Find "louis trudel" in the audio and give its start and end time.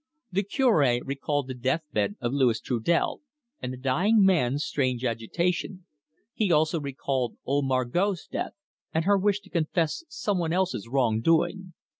2.33-3.21